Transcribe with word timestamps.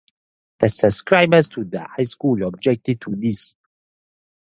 The 0.57 0.67
Subscribers 0.69 1.47
to 1.49 1.63
the 1.63 1.83
High 1.87 2.05
School 2.05 2.47
objected 2.47 3.01
to 3.01 3.11
this. 3.15 3.53